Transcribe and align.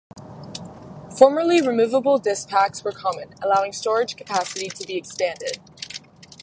Formerly, 1.15 1.61
removable 1.61 2.17
disk 2.17 2.49
packs 2.49 2.83
were 2.83 2.91
common, 2.91 3.35
allowing 3.43 3.71
storage 3.71 4.15
capacity 4.15 4.67
to 4.67 4.87
be 4.87 4.95
expanded. 4.97 5.59